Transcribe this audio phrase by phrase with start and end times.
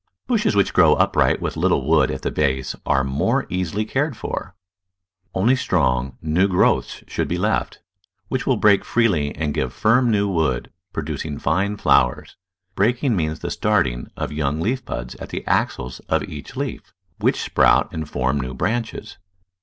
[0.25, 4.55] Bushes which grow upright with little wood at the base are more easily cared for.
[5.35, 7.81] Only strong, new growths should be left,
[8.27, 12.35] which will break freely and give firm new wood, producing fine flowers.
[12.73, 17.39] Breaking means the starting of young leaf buds at the axils of each leaf, which
[17.39, 19.19] sprout and form new branches.